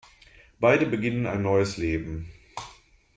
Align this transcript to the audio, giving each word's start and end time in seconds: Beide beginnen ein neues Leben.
Beide 0.59 0.87
beginnen 0.87 1.27
ein 1.27 1.43
neues 1.43 1.77
Leben. 1.77 2.31